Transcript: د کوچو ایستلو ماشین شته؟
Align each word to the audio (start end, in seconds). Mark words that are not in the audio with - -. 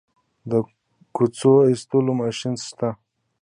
د 0.49 0.51
کوچو 1.15 1.53
ایستلو 1.69 2.13
ماشین 2.21 2.55
شته؟ 2.67 2.89